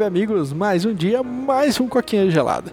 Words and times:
Salve, 0.00 0.04
amigos! 0.04 0.52
Mais 0.54 0.86
um 0.86 0.94
dia, 0.94 1.22
mais 1.22 1.78
um 1.78 1.86
coquinha 1.86 2.30
gelada. 2.30 2.72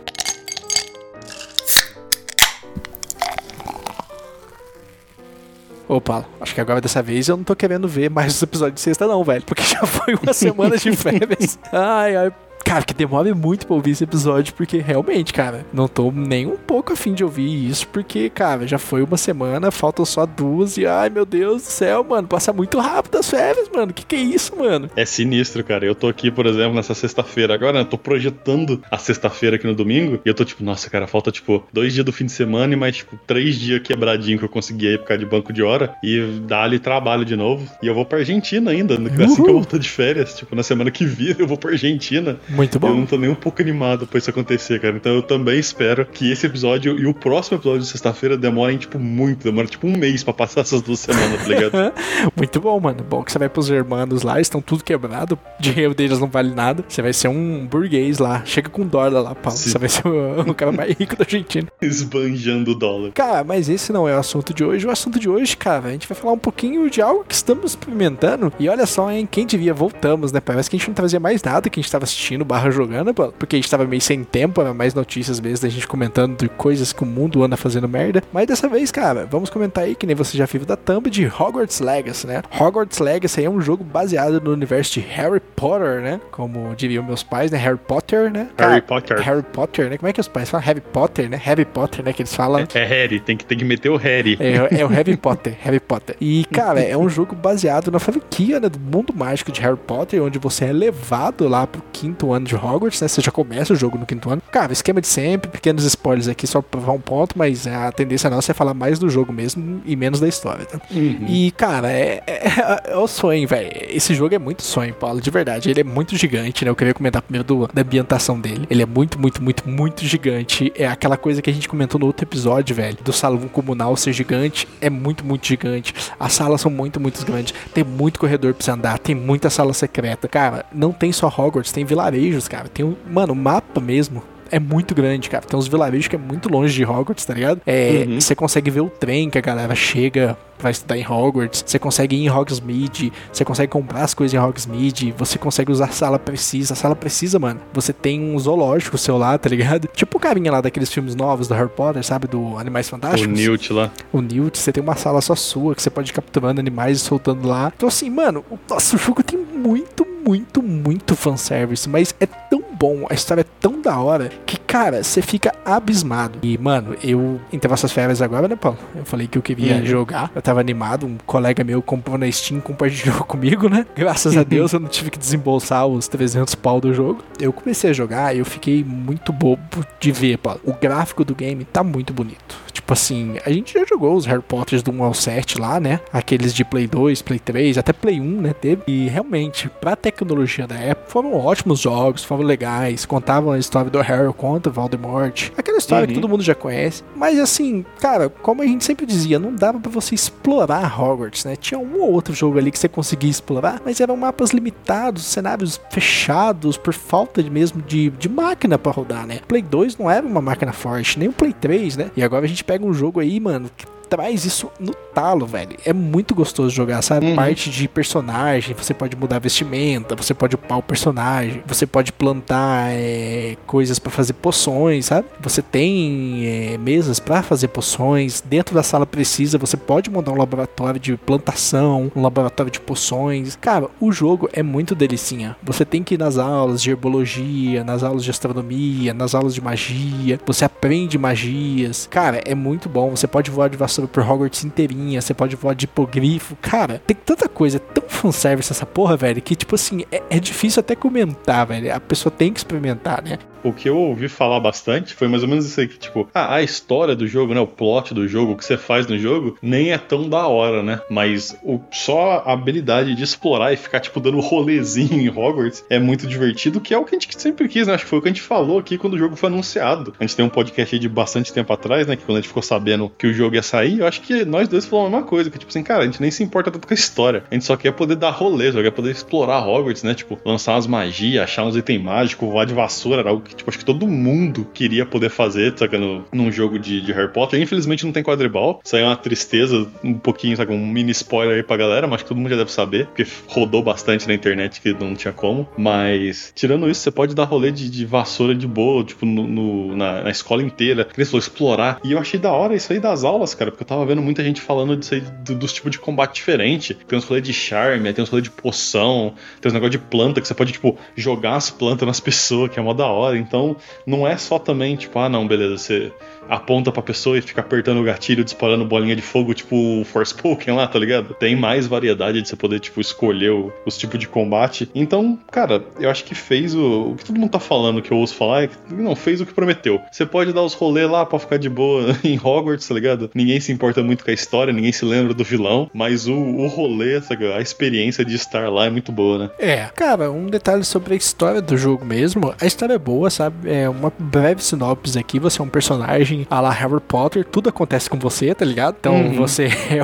Paulo, 6.01 6.25
acho 6.39 6.53
que 6.55 6.61
agora 6.61 6.79
dessa 6.79 7.01
vez 7.01 7.27
eu 7.27 7.35
não 7.35 7.43
tô 7.43 7.55
querendo 7.55 7.85
ver 7.87 8.09
mais 8.09 8.35
os 8.35 8.41
episódios 8.41 8.75
de 8.75 8.81
sexta, 8.81 9.07
não, 9.07 9.23
velho. 9.25 9.43
Porque 9.43 9.61
já 9.61 9.85
foi 9.85 10.15
uma 10.15 10.31
semana 10.33 10.77
de 10.77 10.95
férias. 10.95 11.59
Ai, 11.71 12.15
ai, 12.15 12.33
Cara, 12.67 12.83
que 12.83 12.93
demora 12.93 13.33
muito 13.33 13.65
pra 13.65 13.77
ouvir 13.77 13.91
esse 13.91 14.03
episódio, 14.03 14.53
porque 14.53 14.79
realmente, 14.79 15.31
cara, 15.31 15.65
não 15.71 15.87
tô 15.87 16.11
nem 16.11 16.45
um 16.45 16.57
pouco 16.57 16.91
afim 16.91 17.13
de 17.13 17.23
ouvir 17.23 17.69
isso, 17.69 17.87
porque, 17.87 18.29
cara, 18.29 18.67
já 18.67 18.77
foi 18.77 19.01
uma 19.01 19.15
semana, 19.15 19.71
faltam 19.71 20.03
só 20.03 20.25
duas 20.25 20.75
e, 20.75 20.85
ai 20.85 21.09
meu 21.09 21.25
Deus 21.25 21.63
do 21.63 21.69
céu, 21.69 22.03
mano, 22.03 22.27
passa 22.27 22.51
muito 22.51 22.77
rápido 22.77 23.19
as 23.19 23.29
férias, 23.29 23.69
mano. 23.73 23.93
Que 23.93 24.05
que 24.05 24.17
é 24.17 24.19
isso, 24.19 24.53
mano? 24.57 24.89
É 24.97 25.05
sinistro, 25.05 25.63
cara. 25.63 25.85
Eu 25.85 25.95
tô 25.95 26.09
aqui, 26.09 26.29
por 26.29 26.45
exemplo, 26.45 26.75
nessa 26.75 26.93
sexta-feira 26.93 27.53
agora, 27.53 27.79
né? 27.79 27.87
tô 27.89 27.97
projetando 27.97 28.83
a 28.91 28.97
sexta-feira 28.97 29.55
aqui 29.55 29.65
no 29.65 29.73
domingo, 29.73 30.19
e 30.25 30.27
eu 30.27 30.33
tô 30.33 30.43
tipo, 30.43 30.61
nossa, 30.61 30.89
cara, 30.89 31.07
falta 31.07 31.31
tipo 31.31 31.65
dois 31.71 31.93
dias 31.93 32.05
do 32.05 32.11
fim 32.11 32.25
de 32.25 32.33
semana 32.33 32.73
e 32.73 32.75
mais 32.75 32.97
tipo 32.97 33.17
três 33.25 33.55
dias 33.55 33.81
quebradinho 33.81 34.37
que 34.37 34.43
eu 34.43 34.49
consegui 34.49 34.89
aí 34.89 34.97
por 34.97 35.07
causa 35.07 35.23
de 35.23 35.25
banco 35.25 35.53
de 35.53 35.63
hora, 35.63 35.95
e 36.03 36.41
dá 36.45 36.63
ali 36.63 36.79
trabalho 36.79 37.23
de 37.23 37.37
novo. 37.37 37.65
E 37.81 37.87
eu 37.87 37.95
vou 37.95 38.03
pra 38.03 38.17
Argentina 38.19 38.71
ainda, 38.71 38.95
assim 39.23 39.41
que 39.41 39.49
eu 39.49 39.53
volto 39.53 39.79
de 39.79 39.87
férias, 39.87 40.35
tipo, 40.35 40.53
na 40.53 40.63
semana 40.63 40.91
que 40.91 41.05
vira 41.05 41.37
eu 41.39 41.47
vou 41.47 41.57
pra 41.57 41.71
Argentina. 41.71 42.37
Muito 42.57 42.79
bom. 42.79 42.87
Eu 42.87 42.95
não 42.95 43.05
tô 43.05 43.17
nem 43.17 43.29
um 43.29 43.35
pouco 43.35 43.61
animado 43.61 44.07
pra 44.07 44.17
isso 44.17 44.29
acontecer, 44.29 44.81
cara. 44.81 44.95
Então 44.95 45.13
eu 45.13 45.21
também 45.21 45.59
espero 45.59 46.05
que 46.05 46.31
esse 46.31 46.45
episódio 46.47 46.97
e 46.99 47.05
o 47.05 47.13
próximo 47.13 47.57
episódio 47.57 47.81
de 47.81 47.87
sexta-feira 47.87 48.35
demorem, 48.35 48.77
tipo, 48.77 48.97
muito. 48.97 49.43
Demora, 49.43 49.67
tipo, 49.67 49.85
um 49.87 49.95
mês 49.95 50.23
pra 50.23 50.33
passar 50.33 50.61
essas 50.61 50.81
duas 50.81 50.99
semanas, 50.99 51.43
tá 51.43 51.47
ligado? 51.47 51.93
muito 52.35 52.59
bom, 52.59 52.79
mano. 52.79 53.03
Bom 53.07 53.23
que 53.23 53.31
você 53.31 53.37
vai 53.37 53.47
pros 53.47 53.69
irmãos 53.69 54.23
lá, 54.23 54.41
estão 54.41 54.59
tudo 54.59 54.83
quebrado. 54.83 55.37
O 55.59 55.61
dinheiro 55.61 55.93
deles 55.93 56.19
não 56.19 56.27
vale 56.27 56.53
nada. 56.53 56.83
Você 56.87 57.01
vai 57.01 57.13
ser 57.13 57.27
um 57.27 57.67
burguês 57.67 58.17
lá. 58.17 58.41
Chega 58.43 58.69
com 58.69 58.85
dólar 58.85 59.21
lá, 59.21 59.35
Paulo. 59.35 59.57
Sim. 59.57 59.69
Você 59.69 59.77
vai 59.77 59.89
ser 59.89 60.07
o, 60.07 60.41
o 60.41 60.53
cara 60.55 60.71
mais 60.71 60.95
rico 60.97 61.15
da 61.15 61.23
Argentina. 61.23 61.67
Esbanjando 61.79 62.73
dólar. 62.73 63.11
Cara, 63.11 63.43
mas 63.43 63.69
esse 63.69 63.93
não 63.93 64.09
é 64.09 64.15
o 64.15 64.19
assunto 64.19 64.53
de 64.53 64.63
hoje. 64.63 64.87
O 64.87 64.91
assunto 64.91 65.19
de 65.19 65.29
hoje, 65.29 65.55
cara, 65.55 65.89
a 65.89 65.91
gente 65.91 66.07
vai 66.07 66.17
falar 66.17 66.33
um 66.33 66.39
pouquinho 66.39 66.89
de 66.89 67.01
algo 67.01 67.23
que 67.23 67.35
estamos 67.35 67.71
experimentando. 67.71 68.51
E 68.59 68.67
olha 68.67 68.85
só, 68.85 69.11
hein, 69.11 69.27
quem 69.29 69.45
devia, 69.45 69.73
voltamos, 69.73 70.31
né? 70.31 70.39
Parece 70.39 70.69
que 70.69 70.75
a 70.75 70.79
gente 70.79 70.87
não 70.87 70.95
trazia 70.95 71.19
mais 71.19 71.43
nada 71.43 71.69
que 71.69 71.79
a 71.79 71.83
gente 71.83 71.91
tava 71.91 72.03
assistindo 72.03 72.46
barra 72.47 72.71
jogando, 72.71 73.13
porque 73.13 73.55
a 73.55 73.59
gente 73.59 73.69
tava 73.69 73.85
meio 73.85 74.01
sem 74.01 74.23
tempo, 74.23 74.61
era 74.61 74.73
mais 74.73 74.93
notícias 74.93 75.39
mesmo 75.39 75.67
da 75.67 75.69
gente 75.69 75.87
comentando 75.87 76.37
de 76.37 76.49
coisas 76.49 76.93
que 76.93 77.03
o 77.03 77.05
mundo 77.05 77.43
anda 77.43 77.57
fazendo 77.57 77.87
merda. 77.87 78.23
Mas 78.31 78.47
dessa 78.47 78.67
vez, 78.67 78.91
cara, 78.91 79.27
vamos 79.29 79.49
comentar 79.49 79.83
aí, 79.83 79.95
que 79.95 80.05
nem 80.05 80.15
você 80.15 80.37
já 80.37 80.45
viu 80.45 80.65
da 80.65 80.75
thumb 80.75 81.09
de 81.09 81.25
Hogwarts 81.27 81.79
Legacy, 81.79 82.27
né? 82.27 82.41
Hogwarts 82.59 82.99
Legacy 82.99 83.43
é 83.43 83.49
um 83.49 83.61
jogo 83.61 83.83
baseado 83.83 84.39
no 84.41 84.51
universo 84.51 84.93
de 84.93 84.99
Harry 85.01 85.41
Potter, 85.55 86.01
né? 86.01 86.21
Como 86.31 86.73
diriam 86.75 87.03
meus 87.03 87.23
pais, 87.23 87.51
né? 87.51 87.57
Harry 87.57 87.77
Potter, 87.77 88.31
né? 88.31 88.49
Harry 88.57 88.81
Potter. 88.81 89.21
Harry 89.21 89.43
Potter, 89.43 89.89
né? 89.89 89.97
Como 89.97 90.09
é 90.09 90.13
que 90.13 90.21
os 90.21 90.27
pais 90.27 90.49
falam? 90.49 90.65
Harry 90.65 90.81
Potter, 90.81 91.29
né? 91.29 91.39
Harry 91.43 91.65
Potter, 91.65 92.03
né? 92.03 92.13
Que 92.13 92.21
eles 92.21 92.33
falam. 92.33 92.59
É, 92.73 92.79
é 92.79 92.85
Harry, 92.85 93.19
tem 93.19 93.35
que, 93.35 93.45
tem 93.45 93.57
que 93.57 93.65
meter 93.65 93.89
o 93.89 93.97
Harry. 93.97 94.37
É, 94.39 94.79
é 94.81 94.85
o 94.85 94.87
Harry 94.89 95.17
Potter, 95.17 95.55
Harry 95.61 95.79
Potter. 95.79 96.15
E, 96.21 96.45
cara, 96.45 96.79
é 96.81 96.97
um 96.97 97.09
jogo 97.09 97.35
baseado 97.35 97.91
na 97.91 97.99
franquia, 97.99 98.59
né? 98.59 98.69
Do 98.69 98.79
mundo 98.79 99.13
mágico 99.15 99.51
de 99.51 99.61
Harry 99.61 99.77
Potter, 99.77 100.21
onde 100.21 100.39
você 100.39 100.65
é 100.65 100.73
levado 100.73 101.47
lá 101.47 101.65
pro 101.65 101.81
quinto 101.91 102.26
ano 102.33 102.45
de 102.45 102.55
Hogwarts, 102.55 103.01
né? 103.01 103.07
Você 103.07 103.21
já 103.21 103.31
começa 103.31 103.73
o 103.73 103.75
jogo 103.75 103.97
no 103.97 104.05
quinto 104.05 104.29
ano. 104.29 104.41
Cara, 104.51 104.73
esquema 104.73 105.01
de 105.01 105.07
sempre, 105.07 105.49
pequenos 105.49 105.83
spoilers 105.83 106.27
aqui 106.27 106.47
só 106.47 106.61
pra 106.61 106.91
um 106.91 106.99
ponto, 106.99 107.37
mas 107.37 107.67
a 107.67 107.91
tendência 107.91 108.29
nossa 108.29 108.51
é 108.51 108.55
falar 108.55 108.73
mais 108.73 108.99
do 108.99 109.09
jogo 109.09 109.33
mesmo 109.33 109.81
e 109.85 109.95
menos 109.95 110.19
da 110.19 110.27
história, 110.27 110.65
tá? 110.65 110.79
Uhum. 110.91 111.25
E, 111.27 111.51
cara, 111.51 111.91
é, 111.91 112.21
é, 112.27 112.91
é 112.91 112.97
o 112.97 113.07
sonho, 113.07 113.47
velho. 113.47 113.69
Esse 113.89 114.13
jogo 114.13 114.33
é 114.33 114.39
muito 114.39 114.63
sonho, 114.63 114.93
Paulo, 114.93 115.21
de 115.21 115.29
verdade. 115.29 115.69
Ele 115.69 115.81
é 115.81 115.83
muito 115.83 116.15
gigante, 116.15 116.63
né? 116.63 116.71
Eu 116.71 116.75
queria 116.75 116.93
comentar 116.93 117.21
primeiro 117.21 117.43
do, 117.43 117.67
da 117.67 117.81
ambientação 117.81 118.39
dele. 118.39 118.65
Ele 118.69 118.81
é 118.81 118.85
muito, 118.85 119.19
muito, 119.19 119.41
muito, 119.41 119.69
muito 119.69 120.05
gigante. 120.05 120.71
É 120.75 120.87
aquela 120.87 121.17
coisa 121.17 121.41
que 121.41 121.49
a 121.49 121.53
gente 121.53 121.67
comentou 121.67 121.99
no 121.99 122.05
outro 122.05 122.25
episódio, 122.25 122.75
velho, 122.75 122.97
do 123.03 123.13
salão 123.13 123.47
comunal 123.47 123.95
ser 123.95 124.13
gigante. 124.13 124.67
É 124.81 124.89
muito, 124.89 125.25
muito 125.25 125.45
gigante. 125.45 125.93
As 126.19 126.33
salas 126.33 126.61
são 126.61 126.71
muito, 126.71 126.99
muito 126.99 127.23
grandes. 127.25 127.53
Tem 127.73 127.83
muito 127.83 128.19
corredor 128.19 128.53
pra 128.53 128.63
você 128.63 128.71
andar, 128.71 128.99
tem 128.99 129.15
muita 129.15 129.49
sala 129.49 129.73
secreta. 129.73 130.27
Cara, 130.27 130.65
não 130.73 130.91
tem 130.91 131.11
só 131.11 131.27
Hogwarts, 131.27 131.71
tem 131.71 131.85
vilarejos, 132.17 132.47
cara. 132.47 132.67
Tem 132.67 132.85
um, 132.85 132.95
mano, 133.09 133.35
mapa 133.35 133.79
mesmo 133.79 134.23
é 134.49 134.59
muito 134.59 134.95
grande, 134.95 135.29
cara. 135.29 135.45
Tem 135.45 135.59
uns 135.59 135.67
vilarejos 135.67 136.07
que 136.07 136.15
é 136.15 136.19
muito 136.19 136.49
longe 136.49 136.73
de 136.73 136.85
Hogwarts, 136.85 137.25
tá 137.25 137.33
ligado? 137.33 137.61
É, 137.65 138.05
uhum. 138.07 138.19
Você 138.19 138.33
consegue 138.33 138.71
ver 138.71 138.81
o 138.81 138.89
trem 138.89 139.29
que 139.29 139.37
a 139.37 139.41
galera 139.41 139.75
chega 139.75 140.37
pra 140.57 140.71
estudar 140.71 140.97
em 140.97 141.05
Hogwarts. 141.05 141.63
Você 141.65 141.79
consegue 141.79 142.15
ir 142.15 142.25
em 142.25 142.29
Hogsmeade. 142.29 143.11
Você 143.31 143.45
consegue 143.45 143.71
comprar 143.71 144.03
as 144.03 144.13
coisas 144.13 144.33
em 144.33 144.39
Hogsmeade. 144.39 145.13
Você 145.17 145.37
consegue 145.37 145.71
usar 145.71 145.85
a 145.85 145.91
sala 145.91 146.19
precisa. 146.19 146.73
A 146.73 146.77
sala 146.77 146.95
precisa, 146.95 147.39
mano. 147.39 147.59
Você 147.73 147.93
tem 147.93 148.19
um 148.21 148.37
zoológico 148.39 148.97
seu 148.97 149.17
lá, 149.17 149.37
tá 149.37 149.49
ligado? 149.49 149.87
Tipo 149.95 150.17
o 150.17 150.19
carinha 150.19 150.51
lá 150.51 150.61
daqueles 150.61 150.91
filmes 150.91 151.15
novos 151.15 151.47
do 151.47 151.53
Harry 151.53 151.69
Potter, 151.69 152.03
sabe? 152.03 152.27
Do 152.27 152.57
Animais 152.57 152.89
Fantásticos. 152.89 153.31
O 153.31 153.35
Newt 153.35 153.73
lá. 153.73 153.91
O 154.11 154.21
Newt. 154.21 154.57
Você 154.57 154.71
tem 154.71 154.83
uma 154.83 154.95
sala 154.95 155.21
só 155.21 155.35
sua 155.35 155.75
que 155.75 155.81
você 155.81 155.89
pode 155.89 156.11
ir 156.11 156.13
capturando 156.13 156.59
animais 156.59 156.97
e 156.97 157.01
soltando 157.01 157.47
lá. 157.47 157.71
Então, 157.75 157.87
assim, 157.87 158.09
mano, 158.09 158.43
o 158.49 158.57
nosso 158.69 158.97
jogo 158.97 159.23
tem 159.23 159.39
muito, 159.39 160.05
muito, 160.25 160.61
muito 160.61 161.15
fanservice. 161.15 161.87
Mas 161.87 162.13
é 162.19 162.25
tão 162.25 162.56
bom. 162.77 163.05
A 163.09 163.13
história 163.13 163.41
é 163.41 163.45
tão 163.59 163.81
da 163.81 163.99
hora 163.99 164.29
que, 164.45 164.57
cara, 164.57 165.03
você 165.03 165.21
fica 165.21 165.53
abismado. 165.65 166.39
E, 166.41 166.57
mano, 166.57 166.95
eu 167.03 167.39
entrei 167.51 167.73
essas 167.73 167.91
férias 167.91 168.21
agora, 168.21 168.47
né, 168.47 168.55
Paulo? 168.55 168.77
Eu 168.95 169.05
falei 169.05 169.27
que 169.27 169.37
eu 169.37 169.41
queria 169.41 169.75
uhum. 169.75 169.85
jogar. 169.85 170.31
Eu 170.35 170.41
tava 170.41 170.59
animado, 170.59 171.05
um 171.05 171.17
colega 171.25 171.63
meu 171.63 171.81
comprou 171.81 172.17
na 172.17 172.31
Steam, 172.31 172.61
compartilhou 172.61 173.23
comigo, 173.25 173.67
né? 173.69 173.85
Graças 173.95 174.37
a 174.37 174.43
Deus 174.47 174.73
eu 174.73 174.79
não 174.79 174.87
tive 174.87 175.09
que 175.09 175.17
desembolsar 175.17 175.85
os 175.87 176.07
300 176.07 176.55
pau 176.55 176.79
do 176.79 176.93
jogo. 176.93 177.23
Eu 177.39 177.51
comecei 177.51 177.89
a 177.89 177.93
jogar 177.93 178.35
e 178.35 178.39
eu 178.39 178.45
fiquei 178.45 178.83
muito 178.83 179.33
bobo 179.33 179.85
de 179.99 180.11
ver, 180.11 180.37
Paulo. 180.37 180.59
O 180.63 180.73
gráfico 180.73 181.23
do 181.23 181.35
game 181.35 181.65
tá 181.65 181.83
muito 181.83 182.13
bonito. 182.13 182.66
Tipo 182.77 182.93
assim, 182.93 183.37
a 183.43 183.49
gente 183.51 183.73
já 183.73 183.83
jogou 183.85 184.15
os 184.15 184.27
Harry 184.27 184.41
Potters 184.41 184.83
do 184.83 184.91
1 184.91 185.03
ao 185.03 185.13
7 185.13 185.59
lá, 185.59 185.79
né? 185.79 185.99
Aqueles 186.13 186.53
de 186.53 186.63
Play 186.63 186.85
2, 186.85 187.23
Play 187.23 187.39
3, 187.39 187.79
até 187.79 187.91
Play 187.91 188.21
1, 188.21 188.41
né? 188.41 188.53
Teve. 188.53 188.83
E 188.87 189.07
realmente, 189.07 189.67
pra 189.81 189.95
tecnologia 189.95 190.67
da 190.67 190.75
época, 190.75 191.09
foram 191.09 191.33
ótimos 191.33 191.79
jogos, 191.79 192.23
foram 192.23 192.43
legais. 192.43 193.03
Contavam 193.03 193.51
a 193.51 193.57
história 193.57 193.89
do 193.89 193.99
Harry 193.99 194.31
contra 194.31 194.71
Voldemort. 194.71 195.49
Aquela 195.57 195.79
história 195.79 196.03
uhum. 196.03 196.07
que 196.07 196.13
todo 196.13 196.29
mundo 196.29 196.43
já 196.43 196.53
conhece. 196.53 197.03
Mas 197.15 197.39
assim, 197.39 197.83
cara, 197.99 198.29
como 198.29 198.61
a 198.61 198.65
gente 198.65 198.85
sempre 198.85 199.07
dizia, 199.07 199.39
não 199.39 199.55
dava 199.55 199.79
para 199.79 199.91
você 199.91 200.13
explorar 200.13 201.01
Hogwarts, 201.01 201.45
né? 201.45 201.55
Tinha 201.55 201.79
um 201.79 201.99
ou 201.99 202.11
outro 202.11 202.35
jogo 202.35 202.59
ali 202.59 202.69
que 202.69 202.77
você 202.77 202.87
conseguia 202.87 203.31
explorar, 203.31 203.81
mas 203.83 203.99
eram 203.99 204.15
mapas 204.15 204.51
limitados, 204.51 205.25
cenários 205.25 205.81
fechados, 205.89 206.77
por 206.77 206.93
falta 206.93 207.41
de 207.41 207.49
mesmo 207.49 207.81
de, 207.81 208.11
de 208.11 208.29
máquina 208.29 208.77
para 208.77 208.91
rodar, 208.91 209.25
né? 209.25 209.39
Play 209.47 209.63
2 209.63 209.97
não 209.97 210.11
era 210.11 210.25
uma 210.25 210.41
máquina 210.41 210.71
forte, 210.71 211.17
nem 211.17 211.27
o 211.27 211.33
Play 211.33 211.53
3, 211.53 211.97
né? 211.97 212.11
E 212.15 212.21
agora 212.21 212.45
a 212.45 212.47
gente 212.47 212.63
pega 212.67 212.85
um 212.85 212.93
jogo 212.93 213.21
aí, 213.21 213.39
mano, 213.39 213.71
que 213.75 213.87
traz 214.09 214.45
isso 214.45 214.71
no 214.79 214.93
talo, 214.93 215.45
velho. 215.45 215.75
É 215.85 215.93
muito 215.93 216.33
gostoso 216.33 216.69
jogar, 216.69 217.01
sabe? 217.01 217.27
Uhum. 217.27 217.35
Parte 217.35 217.69
de 217.69 217.87
personagem, 217.87 218.75
você 218.75 218.93
pode 218.93 219.15
mudar 219.15 219.37
a 219.37 219.39
vestimenta, 219.39 220.15
você 220.15 220.33
pode 220.33 220.55
upar 220.55 220.77
o 220.77 220.83
personagem, 220.83 221.63
você 221.65 221.85
pode 221.85 222.11
plantar 222.13 222.91
é, 222.91 223.57
coisas 223.65 223.99
para 223.99 224.11
fazer 224.11 224.33
poções, 224.33 225.07
sabe? 225.07 225.27
Você 225.41 225.61
tem 225.61 226.45
é, 226.45 226.77
mesas 226.77 227.19
para 227.19 227.41
fazer 227.41 227.67
poções. 227.69 228.41
Dentro 228.41 228.75
da 228.75 228.83
sala 228.83 229.05
precisa, 229.05 229.57
você 229.57 229.75
pode 229.75 230.09
montar 230.09 230.31
um 230.31 230.37
laboratório 230.37 230.99
de 230.99 231.17
plantação, 231.17 232.11
um 232.15 232.21
laboratório 232.21 232.71
de 232.71 232.79
poções. 232.79 233.57
Cara, 233.59 233.87
o 233.99 234.11
jogo 234.11 234.49
é 234.53 234.63
muito 234.63 234.95
delicinha. 234.95 235.55
Você 235.63 235.83
tem 235.83 236.03
que 236.03 236.15
ir 236.15 236.17
nas 236.17 236.37
aulas 236.37 236.81
de 236.81 236.91
herbologia, 236.91 237.83
nas 237.83 238.03
aulas 238.03 238.23
de 238.23 238.29
astronomia, 238.29 239.13
nas 239.13 239.33
aulas 239.33 239.53
de 239.53 239.61
magia. 239.61 240.39
Você 240.45 240.63
aprende 240.63 241.17
magias. 241.17 242.07
Cara, 242.09 242.41
é 242.45 242.53
muito 242.55 242.87
bom. 242.87 243.09
Você 243.09 243.27
pode 243.27 243.49
voar 243.51 243.69
de 243.69 243.77
vassoura 243.77 243.96
sobre 243.97 244.11
por 244.11 244.23
Hogwarts 244.23 244.63
inteirinha, 244.63 245.19
você 245.19 245.33
pode 245.33 245.55
voar 245.55 245.73
de 245.73 245.85
hipogrifo. 245.85 246.55
Cara, 246.61 247.01
tem 247.05 247.15
tanta 247.15 247.49
coisa, 247.49 247.77
é 247.77 247.79
tão 247.79 248.07
fanservice 248.07 248.71
essa 248.71 248.85
porra, 248.85 249.17
velho, 249.17 249.41
que 249.41 249.55
tipo 249.55 249.75
assim, 249.75 250.03
é, 250.11 250.21
é 250.29 250.39
difícil 250.39 250.79
até 250.79 250.95
comentar, 250.95 251.65
velho. 251.65 251.93
A 251.93 251.99
pessoa 251.99 252.31
tem 252.31 252.53
que 252.53 252.59
experimentar, 252.59 253.23
né? 253.23 253.39
O 253.63 253.73
que 253.73 253.89
eu 253.89 253.97
ouvi 253.97 254.29
falar 254.29 254.59
bastante 254.59 255.13
foi 255.13 255.27
mais 255.27 255.43
ou 255.43 255.49
menos 255.49 255.65
isso 255.65 255.79
aí, 255.79 255.87
que 255.87 255.97
tipo, 255.97 256.29
ah, 256.33 256.55
a 256.55 256.61
história 256.63 257.15
do 257.15 257.27
jogo, 257.27 257.53
né, 257.53 257.59
o 257.59 257.67
plot 257.67 258.13
do 258.13 258.27
jogo, 258.27 258.53
o 258.53 258.55
que 258.55 258.63
você 258.63 258.77
faz 258.77 259.07
no 259.07 259.17
jogo, 259.17 259.57
nem 259.61 259.91
é 259.91 259.97
tão 259.97 260.29
da 260.29 260.47
hora, 260.47 260.81
né? 260.83 261.01
Mas 261.09 261.57
o, 261.63 261.79
só 261.91 262.43
a 262.45 262.53
habilidade 262.53 263.15
de 263.15 263.23
explorar 263.23 263.73
e 263.73 263.77
ficar, 263.77 263.99
tipo, 263.99 264.19
dando 264.19 264.39
rolezinho 264.39 265.19
em 265.19 265.29
Hogwarts 265.29 265.83
é 265.89 265.99
muito 265.99 266.27
divertido, 266.27 266.79
que 266.79 266.93
é 266.93 266.97
o 266.97 267.03
que 267.03 267.15
a 267.15 267.19
gente 267.19 267.41
sempre 267.41 267.67
quis, 267.67 267.87
né? 267.87 267.95
Acho 267.95 268.03
que 268.03 268.09
foi 268.09 268.19
o 268.19 268.21
que 268.21 268.29
a 268.29 268.31
gente 268.31 268.41
falou 268.41 268.79
aqui 268.79 268.97
quando 268.97 269.15
o 269.15 269.17
jogo 269.17 269.35
foi 269.35 269.49
anunciado. 269.49 270.13
A 270.19 270.23
gente 270.23 270.35
tem 270.35 270.45
um 270.45 270.49
podcast 270.49 270.95
aí 270.95 270.99
de 270.99 271.09
bastante 271.09 271.51
tempo 271.51 271.73
atrás, 271.73 272.07
né, 272.07 272.15
que 272.15 272.23
quando 272.23 272.37
a 272.37 272.41
gente 272.41 272.47
ficou 272.47 272.63
sabendo 272.63 273.11
que 273.17 273.27
o 273.27 273.33
jogo 273.33 273.55
ia 273.55 273.63
sair, 273.63 273.86
Aí 273.87 273.99
eu 273.99 274.05
acho 274.05 274.21
que 274.21 274.43
nós 274.43 274.67
dois 274.67 274.85
falamos 274.85 275.13
a 275.13 275.15
mesma 275.15 275.29
coisa, 275.29 275.49
que 275.49 275.57
tipo 275.57 275.69
assim, 275.69 275.81
cara, 275.81 276.03
a 276.03 276.05
gente 276.05 276.19
nem 276.19 276.29
se 276.29 276.43
importa 276.43 276.69
tanto 276.69 276.85
com 276.85 276.93
a 276.93 276.95
história. 276.95 277.43
A 277.49 277.53
gente 277.53 277.63
só 277.63 277.77
quer 277.77 277.93
poder 277.93 278.15
dar 278.15 278.31
rolê, 278.31 278.69
só 278.69 278.81
quer 278.81 278.91
poder 278.91 279.11
explorar 279.11 279.65
Hogwarts, 279.65 280.03
né? 280.03 280.13
Tipo, 280.13 280.37
lançar 280.43 280.73
umas 280.73 280.85
magias, 280.85 281.41
achar 281.41 281.63
uns 281.63 281.77
itens 281.77 282.03
mágicos, 282.03 282.49
voar 282.49 282.65
de 282.65 282.73
vassoura, 282.73 283.21
era 283.21 283.29
algo 283.29 283.43
que, 283.43 283.55
tipo, 283.55 283.69
acho 283.69 283.79
que 283.79 283.85
todo 283.85 284.05
mundo 284.05 284.67
queria 284.73 285.05
poder 285.05 285.29
fazer, 285.29 285.73
sabe, 285.77 285.97
no, 285.97 286.25
num 286.33 286.51
jogo 286.51 286.77
de, 286.77 286.99
de 286.99 287.13
Harry 287.13 287.31
Potter. 287.31 287.61
Infelizmente 287.61 288.05
não 288.05 288.11
tem 288.11 288.21
quadribol. 288.21 288.81
Isso 288.83 288.93
aí 288.93 289.03
é 289.03 289.05
uma 289.05 289.15
tristeza, 289.15 289.87
um 290.03 290.15
pouquinho, 290.15 290.57
sabe, 290.57 290.73
um 290.73 290.85
mini 290.85 291.11
spoiler 291.11 291.55
aí 291.55 291.63
pra 291.63 291.77
galera, 291.77 292.07
mas 292.07 292.21
que 292.21 292.27
todo 292.27 292.37
mundo 292.37 292.49
já 292.49 292.57
deve 292.57 292.71
saber, 292.71 293.05
porque 293.07 293.25
rodou 293.47 293.81
bastante 293.81 294.27
na 294.27 294.33
internet 294.33 294.81
que 294.81 294.91
não 294.93 295.15
tinha 295.15 295.31
como. 295.31 295.65
Mas, 295.77 296.51
tirando 296.53 296.89
isso, 296.89 296.99
você 296.99 297.11
pode 297.11 297.33
dar 297.33 297.45
rolê 297.45 297.71
de, 297.71 297.89
de 297.89 298.05
vassoura 298.05 298.53
de 298.53 298.67
boa, 298.67 299.01
tipo, 299.05 299.25
no, 299.25 299.47
no 299.47 299.95
na, 299.95 300.23
na, 300.23 300.29
escola 300.29 300.61
inteira. 300.61 301.05
Que 301.05 301.23
falou, 301.23 301.39
explorar. 301.39 301.99
E 302.03 302.11
eu 302.11 302.19
achei 302.19 302.37
da 302.37 302.51
hora 302.51 302.75
isso 302.75 302.91
aí 302.91 302.99
das 302.99 303.23
aulas, 303.23 303.53
cara, 303.53 303.71
porque 303.77 303.83
eu 303.83 303.87
tava 303.87 304.03
vendo 304.07 304.23
muita 304.23 304.43
gente 304.43 304.59
falando 304.59 304.97
disso 304.97 305.13
aí, 305.13 305.21
do, 305.21 305.53
dos 305.53 305.71
tipos 305.71 305.91
de 305.91 305.99
combate 305.99 306.33
diferente. 306.33 306.95
Tem 306.95 307.15
uns 307.15 307.25
rolês 307.25 307.45
de 307.45 307.53
charme, 307.53 308.11
tem 308.11 308.23
uns 308.23 308.29
rolês 308.29 308.43
de 308.43 308.49
poção, 308.49 309.35
tem 309.61 309.69
uns 309.69 309.73
negócios 309.73 309.91
de 309.91 309.99
planta 309.99 310.41
que 310.41 310.47
você 310.47 310.55
pode, 310.55 310.71
tipo, 310.73 310.97
jogar 311.15 311.55
as 311.55 311.69
plantas 311.69 312.07
nas 312.07 312.19
pessoas, 312.19 312.71
que 312.71 312.79
é 312.79 312.81
mó 312.81 312.91
da 312.91 313.05
hora. 313.05 313.37
Então, 313.37 313.75
não 314.03 314.27
é 314.27 314.35
só 314.35 314.57
também, 314.57 314.95
tipo, 314.95 315.19
ah, 315.19 315.29
não, 315.29 315.47
beleza, 315.47 315.77
você 315.77 316.11
aponta 316.49 316.91
pra 316.91 317.01
pessoa 317.01 317.37
e 317.37 317.41
fica 317.41 317.61
apertando 317.61 317.99
o 317.99 318.03
gatilho, 318.03 318.43
disparando 318.43 318.85
bolinha 318.85 319.15
de 319.15 319.21
fogo, 319.21 319.53
tipo 319.53 319.75
o 319.75 320.05
Forspoken 320.05 320.75
lá, 320.75 320.87
tá 320.87 320.99
ligado? 320.99 321.33
Tem 321.33 321.55
mais 321.55 321.87
variedade 321.87 322.41
de 322.41 322.47
você 322.47 322.55
poder, 322.55 322.79
tipo, 322.79 322.99
escolher 322.99 323.51
os 323.85 323.97
tipos 323.97 324.19
de 324.19 324.27
combate. 324.27 324.89
Então, 324.93 325.37
cara, 325.51 325.83
eu 325.99 326.09
acho 326.09 326.23
que 326.23 326.35
fez 326.35 326.73
o. 326.75 327.11
O 327.11 327.15
que 327.15 327.25
todo 327.25 327.39
mundo 327.39 327.51
tá 327.51 327.59
falando 327.59 328.01
que 328.01 328.11
eu 328.11 328.17
ouço 328.17 328.35
falar 328.35 328.63
é 328.63 328.67
que 328.67 328.75
não 328.93 329.15
fez 329.15 329.41
o 329.41 329.45
que 329.45 329.53
prometeu. 329.53 330.01
Você 330.11 330.25
pode 330.25 330.53
dar 330.53 330.63
os 330.63 330.73
rolês 330.73 331.09
lá 331.09 331.25
pra 331.25 331.39
ficar 331.39 331.57
de 331.57 331.69
boa 331.69 332.15
em 332.23 332.37
Hogwarts, 332.37 332.87
tá 332.87 332.93
ligado? 332.93 333.29
Ninguém 333.33 333.59
se 333.59 333.71
importa 333.71 334.03
muito 334.03 334.23
com 334.23 334.31
a 334.31 334.33
história, 334.33 334.73
ninguém 334.73 334.91
se 334.91 335.05
lembra 335.05 335.33
do 335.33 335.43
vilão, 335.43 335.89
mas 335.93 336.27
o, 336.27 336.35
o 336.35 336.67
rolê, 336.67 337.21
sabe? 337.21 337.51
a 337.51 337.61
experiência 337.61 338.25
de 338.25 338.35
estar 338.35 338.69
lá 338.69 338.85
é 338.85 338.89
muito 338.89 339.11
boa, 339.11 339.37
né? 339.37 339.49
É, 339.59 339.89
cara, 339.95 340.31
um 340.31 340.47
detalhe 340.47 340.83
sobre 340.83 341.13
a 341.13 341.17
história 341.17 341.61
do 341.61 341.77
jogo 341.77 342.05
mesmo. 342.05 342.53
A 342.59 342.65
história 342.65 342.93
é 342.93 342.99
boa, 342.99 343.29
sabe? 343.29 343.69
É 343.69 343.89
uma 343.89 344.11
breve 344.17 344.63
sinopse 344.63 345.17
aqui. 345.17 345.39
Você 345.39 345.61
é 345.61 345.63
um 345.63 345.69
personagem 345.69 346.36
personagem 346.37 346.47
a 346.49 346.59
la 346.59 346.69
Harry 346.69 346.99
Potter, 346.99 347.45
tudo 347.45 347.69
acontece 347.69 348.09
com 348.09 348.17
você, 348.17 348.53
tá 348.53 348.65
ligado? 348.65 348.97
Então 348.99 349.15
uhum. 349.15 349.33
você 349.33 349.65
é 349.89 350.03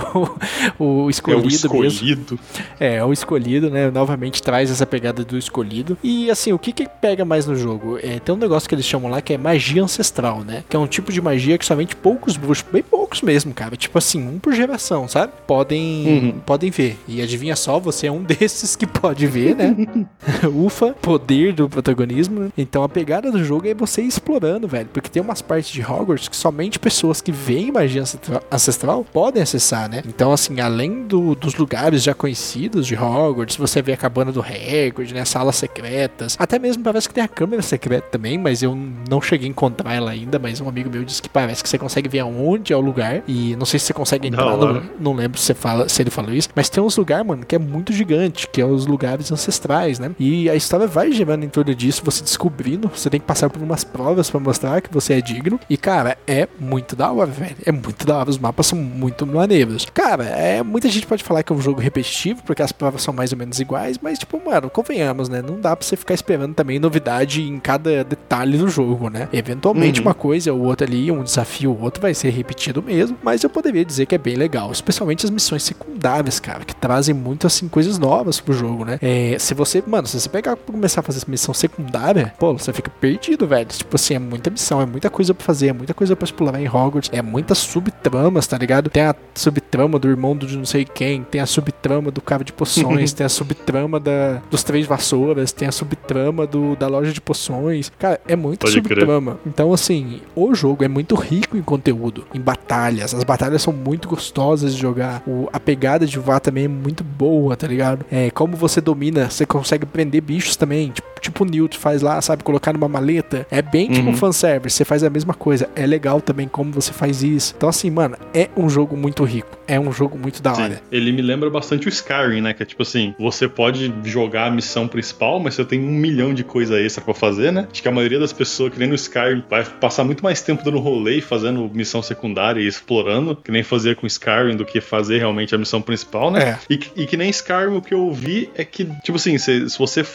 o, 0.79 1.05
o 1.05 1.09
escolhido, 1.09 1.43
é 1.43 1.45
o 1.45 1.49
escolhido. 1.49 2.21
mesmo. 2.31 2.39
É, 2.79 2.95
é, 2.95 3.05
o 3.05 3.11
escolhido, 3.11 3.69
né? 3.69 3.91
Novamente 3.91 4.41
traz 4.41 4.71
essa 4.71 4.85
pegada 4.85 5.23
do 5.23 5.37
escolhido. 5.37 5.97
E 6.03 6.31
assim, 6.31 6.53
o 6.53 6.59
que 6.59 6.71
que 6.71 6.87
pega 6.87 7.25
mais 7.25 7.45
no 7.45 7.55
jogo? 7.55 7.97
É, 8.01 8.19
tem 8.19 8.33
um 8.33 8.37
negócio 8.37 8.67
que 8.67 8.75
eles 8.75 8.85
chamam 8.85 9.11
lá 9.11 9.21
que 9.21 9.33
é 9.33 9.37
magia 9.37 9.83
ancestral, 9.83 10.41
né? 10.41 10.63
Que 10.69 10.75
é 10.75 10.79
um 10.79 10.87
tipo 10.87 11.11
de 11.11 11.21
magia 11.21 11.57
que 11.57 11.65
somente 11.65 11.95
poucos 11.95 12.37
bruxos, 12.37 12.65
bem 12.71 12.83
poucos 12.83 13.21
mesmo, 13.21 13.53
cara. 13.53 13.75
Tipo 13.75 13.97
assim, 13.97 14.25
um 14.25 14.39
por 14.39 14.53
geração, 14.53 15.07
sabe? 15.07 15.33
Podem, 15.45 16.07
uhum. 16.07 16.39
podem 16.45 16.71
ver. 16.71 16.97
E 17.07 17.21
adivinha 17.21 17.55
só, 17.55 17.79
você 17.79 18.07
é 18.07 18.11
um 18.11 18.21
desses 18.23 18.75
que 18.75 18.85
pode 18.85 19.25
ver, 19.27 19.55
né? 19.55 19.75
Ufa, 20.53 20.93
poder 21.01 21.53
do 21.53 21.67
protagonismo. 21.67 22.51
Então 22.57 22.83
a 22.83 22.89
pegada 22.89 23.31
do 23.31 23.43
jogo 23.43 23.67
é 23.67 23.73
você 23.73 24.01
explorando, 24.01 24.67
velho. 24.67 24.89
Porque 24.91 25.09
tem 25.09 25.21
umas 25.21 25.41
partes 25.41 25.71
de 25.71 25.81
Hogwarts 25.81 26.22
que 26.29 26.35
somente 26.35 26.79
pessoas 26.79 27.21
que 27.21 27.31
veem 27.31 27.71
magia 27.71 28.03
ancestral 28.51 29.05
podem 29.11 29.41
acessar, 29.41 29.89
né? 29.89 30.01
Então, 30.07 30.31
assim, 30.31 30.59
além 30.59 31.03
do, 31.03 31.35
dos 31.35 31.55
lugares 31.55 32.03
já 32.03 32.13
conhecidos 32.13 32.87
de 32.87 32.95
Hogwarts, 32.95 33.55
você 33.55 33.81
vê 33.81 33.93
a 33.93 33.97
cabana 33.97 34.31
do 34.31 34.41
Hagrid, 34.41 35.13
né? 35.13 35.25
Salas 35.25 35.55
secretas. 35.55 36.35
Até 36.39 36.59
mesmo 36.59 36.83
parece 36.83 37.07
que 37.07 37.13
tem 37.13 37.23
a 37.23 37.27
câmera 37.27 37.61
secreta 37.61 38.07
também, 38.11 38.37
mas 38.37 38.61
eu 38.61 38.77
não 39.09 39.21
cheguei 39.21 39.47
a 39.47 39.49
encontrar 39.49 39.93
ela 39.93 40.11
ainda. 40.11 40.39
Mas 40.39 40.59
um 40.61 40.67
amigo 40.69 40.89
meu 40.89 41.03
disse 41.03 41.21
que 41.21 41.29
parece 41.29 41.63
que 41.63 41.69
você 41.69 41.77
consegue 41.77 42.09
ver 42.09 42.19
aonde 42.19 42.73
é 42.73 42.77
o 42.77 42.81
lugar. 42.81 43.23
E 43.27 43.55
não 43.55 43.65
sei 43.65 43.79
se 43.79 43.87
você 43.87 43.93
consegue 43.93 44.27
entrar, 44.27 44.57
não, 44.57 44.73
não, 44.73 44.83
não 44.99 45.13
lembro 45.13 45.39
se, 45.39 45.53
fala, 45.53 45.87
se 45.87 46.01
ele 46.01 46.09
falou 46.09 46.33
isso. 46.33 46.49
Mas 46.55 46.69
tem 46.69 46.83
uns 46.83 46.97
lugares, 46.97 47.25
mano, 47.25 47.45
que 47.45 47.55
é 47.55 47.59
muito 47.59 47.93
gigante, 47.93 48.47
que 48.47 48.61
é 48.61 48.65
os 48.65 48.85
lugares 48.85 49.31
ancestrais, 49.31 49.99
né? 49.99 50.11
E 50.19 50.49
a 50.49 50.55
história 50.55 50.87
vai 50.87 51.11
girando 51.11 51.43
em 51.43 51.49
torno 51.49 51.73
disso, 51.73 52.01
você 52.03 52.23
descobrindo. 52.23 52.89
Você 52.89 53.09
tem 53.09 53.19
que 53.19 53.25
passar 53.25 53.49
por 53.49 53.61
umas 53.61 53.83
provas 53.83 54.29
para 54.29 54.39
mostrar 54.39 54.81
que 54.81 54.93
você 54.93 55.13
é 55.13 55.21
digno. 55.21 55.59
E, 55.69 55.77
cara, 55.77 56.12
é 56.27 56.47
muito 56.59 56.95
da 56.95 57.11
hora, 57.11 57.29
velho. 57.29 57.55
É 57.65 57.71
muito 57.71 58.05
da 58.05 58.17
hora. 58.17 58.29
Os 58.29 58.37
mapas 58.37 58.67
são 58.67 58.77
muito 58.77 59.25
maneiros. 59.25 59.85
Cara, 59.93 60.25
é, 60.25 60.63
muita 60.63 60.89
gente 60.89 61.05
pode 61.05 61.23
falar 61.23 61.43
que 61.43 61.51
é 61.51 61.55
um 61.55 61.61
jogo 61.61 61.79
repetitivo, 61.81 62.43
porque 62.43 62.61
as 62.61 62.71
provas 62.71 63.01
são 63.01 63.13
mais 63.13 63.31
ou 63.31 63.37
menos 63.37 63.59
iguais, 63.59 63.97
mas, 64.01 64.19
tipo, 64.19 64.41
mano, 64.43 64.69
convenhamos, 64.69 65.29
né? 65.29 65.41
Não 65.41 65.59
dá 65.59 65.75
pra 65.75 65.85
você 65.85 65.95
ficar 65.95 66.13
esperando 66.13 66.53
também 66.53 66.79
novidade 66.79 67.41
em 67.41 67.59
cada 67.59 68.03
detalhe 68.03 68.57
do 68.57 68.67
jogo, 68.67 69.09
né? 69.09 69.29
Eventualmente, 69.31 69.99
uhum. 69.99 70.07
uma 70.07 70.13
coisa 70.13 70.53
ou 70.53 70.61
outra 70.61 70.87
ali, 70.87 71.11
um 71.11 71.23
desafio 71.23 71.71
ou 71.71 71.81
outro 71.81 72.01
vai 72.01 72.13
ser 72.13 72.29
repetido 72.29 72.81
mesmo, 72.81 73.17
mas 73.23 73.43
eu 73.43 73.49
poderia 73.49 73.85
dizer 73.85 74.05
que 74.05 74.15
é 74.15 74.17
bem 74.17 74.35
legal. 74.35 74.71
Especialmente 74.71 75.25
as 75.25 75.31
missões 75.31 75.63
secundárias, 75.63 76.39
cara, 76.39 76.65
que 76.65 76.75
trazem 76.75 77.13
muito, 77.13 77.47
assim, 77.47 77.67
coisas 77.67 77.97
novas 77.97 78.39
pro 78.39 78.53
jogo, 78.53 78.85
né? 78.85 78.99
É, 79.01 79.37
se 79.39 79.53
você, 79.53 79.83
mano, 79.85 80.07
se 80.07 80.19
você 80.19 80.29
pegar 80.29 80.55
pra 80.55 80.73
começar 80.73 81.01
a 81.01 81.03
fazer 81.03 81.19
essa 81.19 81.29
missão 81.29 81.53
secundária, 81.53 82.33
pô, 82.39 82.53
você 82.53 82.73
fica 82.73 82.89
perdido, 82.89 83.47
velho. 83.47 83.65
Tipo 83.65 83.95
assim, 83.95 84.15
é 84.15 84.19
muita 84.19 84.49
missão, 84.49 84.81
é 84.81 84.85
muita 84.85 85.09
coisa 85.09 85.33
pra 85.33 85.45
fazer, 85.45 85.67
é 85.67 85.73
muita 85.73 85.93
coisa 85.93 86.02
coisa 86.03 86.15
pra 86.15 86.25
explorar 86.25 86.61
em 86.61 86.67
Hogwarts. 86.67 87.09
É 87.13 87.21
muitas 87.21 87.57
subtramas, 87.59 88.45
tá 88.45 88.57
ligado? 88.57 88.89
Tem 88.89 89.03
a 89.03 89.15
subtrama 89.33 89.97
do 89.97 90.09
irmão 90.09 90.35
do 90.35 90.45
não 90.57 90.65
sei 90.65 90.85
quem, 90.85 91.23
tem 91.23 91.39
a 91.39 91.45
subtrama 91.45 92.11
do 92.11 92.21
cara 92.21 92.43
de 92.43 92.51
poções, 92.51 93.13
tem 93.13 93.25
a 93.25 93.29
subtrama 93.29 93.99
da, 93.99 94.41
dos 94.51 94.63
três 94.63 94.85
vassouras, 94.85 95.51
tem 95.51 95.67
a 95.67 95.71
subtrama 95.71 96.45
do, 96.45 96.75
da 96.75 96.87
loja 96.87 97.13
de 97.13 97.21
poções. 97.21 97.91
Cara, 97.97 98.19
é 98.27 98.35
muita 98.35 98.65
Pode 98.65 98.73
subtrama. 98.73 99.35
Crer. 99.35 99.53
Então, 99.53 99.73
assim, 99.73 100.21
o 100.35 100.53
jogo 100.53 100.83
é 100.83 100.87
muito 100.87 101.15
rico 101.15 101.55
em 101.57 101.61
conteúdo, 101.61 102.25
em 102.33 102.39
batalhas. 102.39 103.13
As 103.13 103.23
batalhas 103.23 103.61
são 103.61 103.73
muito 103.73 104.07
gostosas 104.09 104.75
de 104.75 104.81
jogar. 104.81 105.23
O, 105.25 105.49
a 105.53 105.59
pegada 105.59 106.05
de 106.05 106.19
voar 106.19 106.39
também 106.39 106.65
é 106.65 106.67
muito 106.67 107.03
boa, 107.03 107.55
tá 107.55 107.67
ligado? 107.67 108.05
É, 108.11 108.29
como 108.31 108.57
você 108.57 108.81
domina, 108.81 109.29
você 109.29 109.45
consegue 109.45 109.85
prender 109.85 110.21
bichos 110.21 110.55
também. 110.55 110.91
Tipo, 110.91 111.12
tipo 111.23 111.43
o 111.43 111.47
Newt 111.47 111.77
faz 111.77 112.01
lá, 112.01 112.21
sabe? 112.21 112.43
Colocar 112.43 112.73
numa 112.73 112.87
maleta. 112.87 113.47
É 113.49 113.61
bem 113.61 113.89
tipo 113.89 114.09
uhum. 114.09 114.15
fanservice. 114.15 114.75
Você 114.75 114.85
faz 114.85 115.03
a 115.03 115.09
mesma 115.09 115.33
coisa. 115.33 115.69
É 115.75 115.85
legal 115.85 116.21
também 116.21 116.47
como 116.47 116.71
você 116.71 116.91
faz 116.91 117.23
isso. 117.23 117.53
Então, 117.57 117.69
assim, 117.69 117.89
mano, 117.89 118.17
é 118.33 118.49
um 118.55 118.69
jogo 118.69 118.95
muito 118.95 119.23
rico. 119.23 119.57
É 119.67 119.79
um 119.79 119.91
jogo 119.91 120.17
muito 120.17 120.41
da 120.41 120.53
hora. 120.53 120.75
Sim. 120.75 120.81
Ele 120.91 121.11
me 121.11 121.21
lembra 121.21 121.49
bastante 121.49 121.87
o 121.87 121.89
Skyrim, 121.89 122.41
né? 122.41 122.53
Que 122.53 122.63
é 122.63 122.65
tipo 122.65 122.83
assim, 122.83 123.15
você 123.17 123.47
pode 123.47 123.93
jogar 124.03 124.47
a 124.47 124.51
missão 124.51 124.87
principal, 124.87 125.39
mas 125.39 125.55
você 125.55 125.63
tem 125.63 125.79
um 125.79 125.91
milhão 125.91 126.33
de 126.33 126.43
coisa 126.43 126.79
extra 126.79 127.03
pra 127.03 127.13
fazer, 127.13 127.51
né? 127.51 127.67
Acho 127.71 127.81
que 127.81 127.87
a 127.87 127.91
maioria 127.91 128.19
das 128.19 128.33
pessoas 128.33 128.73
que 128.73 128.79
nem 128.79 128.89
no 128.89 128.95
Skyrim 128.95 129.43
vai 129.49 129.63
passar 129.63 130.03
muito 130.03 130.23
mais 130.23 130.41
tempo 130.41 130.63
dando 130.63 130.79
rolê 130.79 131.17
e 131.17 131.21
fazendo 131.21 131.69
missão 131.73 132.01
secundária 132.01 132.59
e 132.59 132.67
explorando, 132.67 133.35
que 133.35 133.51
nem 133.51 133.63
fazer 133.63 133.95
com 133.95 134.05
Skyrim 134.05 134.57
do 134.57 134.65
que 134.65 134.81
fazer 134.81 135.19
realmente 135.19 135.55
a 135.55 135.57
missão 135.57 135.81
principal, 135.81 136.29
né? 136.29 136.59
É. 136.69 136.73
E, 136.73 136.79
e 137.03 137.05
que 137.05 137.15
nem 137.15 137.29
Skyrim, 137.29 137.77
o 137.77 137.81
que 137.81 137.93
eu 137.93 138.01
ouvi 138.01 138.49
é 138.55 138.65
que, 138.65 138.85
tipo 139.01 139.15
assim, 139.15 139.37
se, 139.37 139.69
se 139.69 139.79
você 139.79 140.05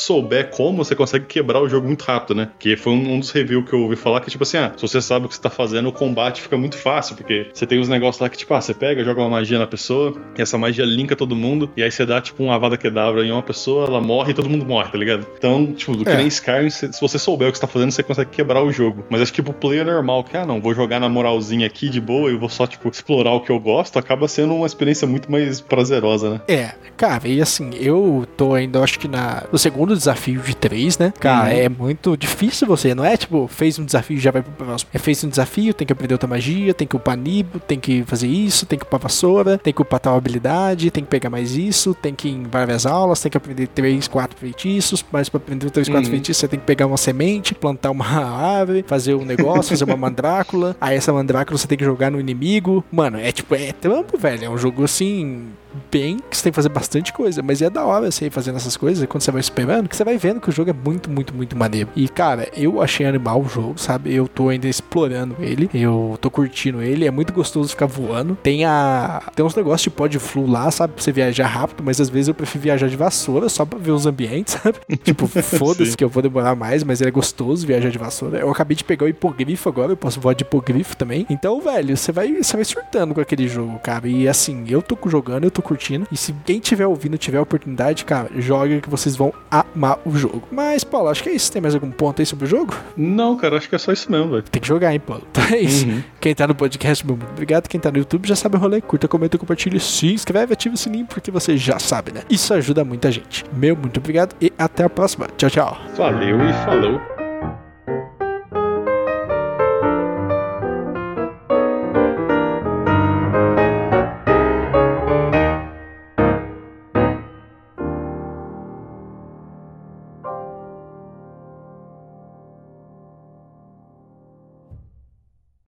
souber 0.00 0.50
como, 0.50 0.84
você 0.84 0.94
consegue 0.94 1.26
quebrar 1.26 1.60
o 1.60 1.68
jogo 1.68 1.86
muito 1.86 2.02
rápido, 2.02 2.34
né? 2.34 2.48
Que 2.58 2.76
foi 2.76 2.92
um, 2.92 3.14
um 3.14 3.20
dos 3.20 3.30
reviews 3.30 3.68
que 3.68 3.74
eu 3.74 3.80
ouvi 3.82 3.96
falar 3.96 4.20
que, 4.20 4.30
tipo 4.30 4.42
assim, 4.42 4.58
ah, 4.58 4.72
se 4.76 4.82
você 4.82 5.00
sabe 5.00 5.26
o 5.26 5.28
que 5.28 5.34
você 5.34 5.40
tá 5.40 5.50
fazendo, 5.50 5.88
o 5.88 5.92
combate 5.92 6.40
fica 6.40 6.56
muito 6.56 6.76
fácil, 6.76 7.16
porque 7.16 7.48
você 7.52 7.66
tem 7.66 7.78
uns 7.78 7.88
negócios 7.88 8.20
lá 8.20 8.28
que, 8.28 8.36
tipo, 8.36 8.52
ah, 8.54 8.60
você 8.60 8.74
pega, 8.74 9.04
joga 9.04 9.20
uma 9.20 9.30
magia 9.30 9.58
na 9.58 9.66
pessoa, 9.66 10.14
e 10.36 10.42
essa 10.42 10.56
magia 10.56 10.84
linka 10.84 11.16
todo 11.16 11.34
mundo, 11.34 11.70
e 11.76 11.82
aí 11.82 11.90
você 11.90 12.04
dá, 12.06 12.20
tipo, 12.20 12.42
uma 12.42 12.54
avada 12.54 12.76
quedavra 12.76 13.24
em 13.24 13.32
uma 13.32 13.42
pessoa, 13.42 13.86
ela 13.86 14.00
morre 14.00 14.32
e 14.32 14.34
todo 14.34 14.48
mundo 14.48 14.64
morre, 14.64 14.90
tá 14.90 14.98
ligado? 14.98 15.26
Então, 15.36 15.72
tipo, 15.72 15.96
do 15.96 16.04
que 16.04 16.10
é. 16.10 16.16
nem 16.16 16.28
Skyrim, 16.28 16.70
se, 16.70 16.92
se, 16.92 17.00
você 17.00 17.18
souber 17.18 17.48
o 17.48 17.52
que 17.52 17.58
você 17.58 17.62
tá 17.62 17.66
fazendo, 17.66 17.90
você 17.90 18.02
consegue 18.02 18.30
quebrar 18.30 18.62
o 18.62 18.72
jogo. 18.72 19.04
Mas 19.10 19.20
acho 19.20 19.32
que 19.32 19.42
pro 19.42 19.52
player 19.52 19.84
normal, 19.84 20.24
que, 20.24 20.36
ah, 20.36 20.46
não, 20.46 20.60
vou 20.60 20.74
jogar 20.74 21.00
na 21.00 21.08
moralzinha 21.08 21.66
aqui 21.66 21.88
de 21.88 22.00
boa 22.00 22.30
e 22.30 22.36
vou 22.36 22.48
só, 22.48 22.66
tipo, 22.66 22.88
explorar 22.88 23.32
o 23.32 23.40
que 23.40 23.50
eu 23.50 23.58
gosto, 23.58 23.98
acaba 23.98 24.28
sendo 24.28 24.54
uma 24.54 24.66
experiência 24.66 25.06
muito 25.06 25.30
mais 25.30 25.60
prazerosa, 25.60 26.30
né? 26.30 26.40
É, 26.48 26.74
cara, 26.96 27.26
e 27.26 27.40
assim, 27.40 27.70
eu 27.74 28.26
tô 28.36 28.54
ainda, 28.54 28.82
acho 28.82 28.98
que 28.98 29.08
na, 29.08 29.44
no 29.50 29.58
segundo 29.58 29.87
desafio 29.94 30.40
de 30.40 30.56
três, 30.56 30.98
né? 30.98 31.12
Cara, 31.18 31.50
uhum. 31.50 31.56
é 31.56 31.68
muito 31.68 32.16
difícil 32.16 32.66
você, 32.66 32.94
não 32.94 33.04
é 33.04 33.16
tipo, 33.16 33.48
fez 33.48 33.78
um 33.78 33.84
desafio 33.84 34.16
e 34.16 34.20
já 34.20 34.30
vai 34.30 34.42
pro 34.42 34.52
próximo. 34.52 34.90
É 34.92 34.98
fez 34.98 35.22
um 35.24 35.28
desafio, 35.28 35.74
tem 35.74 35.86
que 35.86 35.92
aprender 35.92 36.14
outra 36.14 36.28
magia, 36.28 36.74
tem 36.74 36.86
que 36.86 36.96
upar 36.96 37.16
Nibo, 37.16 37.60
tem 37.60 37.78
que 37.78 38.02
fazer 38.04 38.28
isso, 38.28 38.66
tem 38.66 38.78
que 38.78 38.84
upar 38.84 39.00
vassoura, 39.00 39.58
tem 39.58 39.72
que 39.72 39.82
upar 39.82 40.00
tal 40.00 40.16
habilidade, 40.16 40.90
tem 40.90 41.04
que 41.04 41.10
pegar 41.10 41.30
mais 41.30 41.56
isso, 41.56 41.94
tem 41.94 42.14
que 42.14 42.28
ir 42.28 42.32
em 42.32 42.44
várias 42.44 42.86
aulas, 42.86 43.20
tem 43.20 43.30
que 43.30 43.36
aprender 43.36 43.66
três, 43.68 44.08
quatro 44.08 44.38
feitiços, 44.38 45.04
mas 45.10 45.28
pra 45.28 45.38
aprender 45.38 45.70
três, 45.70 45.88
quatro 45.88 46.04
uhum. 46.04 46.10
feitiços 46.10 46.40
você 46.40 46.48
tem 46.48 46.58
que 46.58 46.66
pegar 46.66 46.86
uma 46.86 46.96
semente, 46.96 47.54
plantar 47.54 47.90
uma 47.90 48.06
árvore, 48.06 48.84
fazer 48.86 49.14
um 49.14 49.24
negócio, 49.24 49.70
fazer 49.70 49.84
uma 49.84 49.96
mandrácula, 49.96 50.76
aí 50.80 50.96
essa 50.96 51.12
mandrácula 51.12 51.58
você 51.58 51.66
tem 51.66 51.78
que 51.78 51.84
jogar 51.84 52.10
no 52.10 52.20
inimigo. 52.20 52.84
Mano, 52.90 53.18
é 53.18 53.32
tipo, 53.32 53.54
é 53.54 53.72
trampo, 53.72 54.18
velho. 54.18 54.44
É 54.44 54.50
um 54.50 54.58
jogo 54.58 54.84
assim 54.84 55.48
bem 55.90 56.18
que 56.18 56.36
você 56.36 56.44
tem 56.44 56.52
que 56.52 56.56
fazer 56.56 56.68
bastante 56.68 57.12
coisa, 57.12 57.42
mas 57.42 57.62
é 57.62 57.70
da 57.70 57.84
hora 57.84 58.10
você 58.10 58.26
ir 58.26 58.30
fazendo 58.30 58.56
essas 58.56 58.76
coisas, 58.76 59.04
e 59.04 59.06
quando 59.06 59.22
você 59.22 59.30
vai 59.30 59.40
esperando 59.40 59.67
jogando, 59.68 59.88
que 59.88 59.96
você 59.96 60.04
vai 60.04 60.16
vendo 60.16 60.40
que 60.40 60.48
o 60.48 60.52
jogo 60.52 60.70
é 60.70 60.72
muito, 60.72 61.10
muito, 61.10 61.34
muito 61.34 61.56
maneiro. 61.56 61.90
E, 61.94 62.08
cara, 62.08 62.48
eu 62.56 62.80
achei 62.80 63.04
animal 63.04 63.42
o 63.42 63.48
jogo, 63.48 63.78
sabe? 63.78 64.14
Eu 64.14 64.26
tô 64.26 64.48
ainda 64.48 64.66
explorando 64.66 65.36
ele, 65.38 65.68
eu 65.74 66.18
tô 66.20 66.30
curtindo 66.30 66.82
ele, 66.82 67.06
é 67.06 67.10
muito 67.10 67.32
gostoso 67.32 67.68
ficar 67.68 67.86
voando. 67.86 68.36
Tem 68.42 68.64
a. 68.64 69.22
Tem 69.34 69.44
uns 69.44 69.54
negócios 69.54 69.82
de 69.82 69.90
pod 69.90 70.18
flu 70.18 70.46
lá, 70.46 70.70
sabe? 70.70 70.94
Pra 70.94 71.02
você 71.02 71.12
viajar 71.12 71.46
rápido, 71.46 71.82
mas 71.84 72.00
às 72.00 72.08
vezes 72.08 72.28
eu 72.28 72.34
prefiro 72.34 72.62
viajar 72.62 72.88
de 72.88 72.96
vassoura 72.96 73.48
só 73.48 73.64
pra 73.64 73.78
ver 73.78 73.90
os 73.90 74.06
ambientes, 74.06 74.54
sabe? 74.62 74.78
tipo, 75.02 75.26
foda-se 75.42 75.96
que 75.96 76.02
eu 76.02 76.08
vou 76.08 76.22
demorar 76.22 76.54
mais, 76.54 76.82
mas 76.82 77.02
é 77.02 77.10
gostoso 77.10 77.66
viajar 77.66 77.90
de 77.90 77.98
vassoura. 77.98 78.38
Eu 78.38 78.50
acabei 78.50 78.76
de 78.76 78.84
pegar 78.84 79.04
o 79.04 79.08
hipogrifo 79.08 79.68
agora, 79.68 79.92
eu 79.92 79.96
posso 79.96 80.20
voar 80.20 80.34
de 80.34 80.42
hipogrifo 80.42 80.96
também. 80.96 81.26
Então, 81.28 81.60
velho, 81.60 81.96
você 81.96 82.10
vai, 82.10 82.42
você 82.42 82.56
vai 82.56 82.64
surtando 82.64 83.14
com 83.14 83.20
aquele 83.20 83.46
jogo, 83.46 83.78
cara. 83.80 84.08
E 84.08 84.26
assim, 84.26 84.64
eu 84.68 84.80
tô 84.80 84.96
jogando, 85.08 85.44
eu 85.44 85.50
tô 85.50 85.60
curtindo. 85.60 86.06
E 86.10 86.16
se 86.16 86.34
quem 86.44 86.58
tiver 86.58 86.86
ouvindo 86.86 87.18
tiver 87.18 87.40
oportunidade, 87.40 88.04
cara, 88.04 88.30
joga 88.38 88.80
que 88.80 88.88
vocês 88.88 89.14
vão 89.14 89.32
amar 89.74 89.98
o 90.04 90.16
jogo. 90.16 90.42
Mas, 90.50 90.84
Paulo, 90.84 91.08
acho 91.08 91.22
que 91.22 91.28
é 91.28 91.32
isso. 91.32 91.50
Tem 91.52 91.60
mais 91.62 91.74
algum 91.74 91.90
ponto 91.90 92.20
aí 92.20 92.26
sobre 92.26 92.44
o 92.44 92.48
jogo? 92.48 92.74
Não, 92.96 93.36
cara, 93.36 93.56
acho 93.56 93.68
que 93.68 93.74
é 93.74 93.78
só 93.78 93.92
isso 93.92 94.10
mesmo, 94.10 94.30
velho. 94.30 94.42
Tem 94.42 94.60
que 94.60 94.68
jogar, 94.68 94.92
hein, 94.92 95.00
Paulo? 95.00 95.22
Então 95.38 95.56
é 95.56 95.60
isso. 95.60 95.86
Uhum. 95.86 96.02
Quem 96.20 96.34
tá 96.34 96.46
no 96.46 96.54
podcast, 96.54 97.06
meu 97.06 97.16
muito 97.16 97.30
obrigado. 97.30 97.68
Quem 97.68 97.78
tá 97.80 97.90
no 97.90 97.98
YouTube 97.98 98.26
já 98.26 98.34
sabe 98.34 98.56
o 98.56 98.58
rolê. 98.58 98.80
Curta, 98.80 99.06
comenta, 99.06 99.38
compartilha, 99.38 99.78
se 99.78 100.12
inscreve, 100.12 100.52
ativa 100.52 100.74
o 100.74 100.78
sininho, 100.78 101.06
porque 101.06 101.30
você 101.30 101.56
já 101.56 101.78
sabe, 101.78 102.12
né? 102.12 102.22
Isso 102.28 102.52
ajuda 102.52 102.84
muita 102.84 103.10
gente. 103.10 103.44
Meu 103.52 103.76
muito 103.76 103.98
obrigado 103.98 104.34
e 104.40 104.52
até 104.58 104.84
a 104.84 104.90
próxima. 104.90 105.28
Tchau, 105.36 105.48
tchau. 105.48 105.78
Valeu 105.96 106.38
e 106.48 106.52
falou. 106.64 107.17